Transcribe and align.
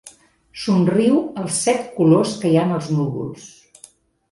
Somriu 0.61 1.19
als 1.41 1.59
set 1.67 1.85
colors 1.99 2.33
que 2.41 2.51
hi 2.53 2.57
ha 2.57 2.65
en 2.71 2.75
els 2.79 2.91
núvols. 2.97 3.49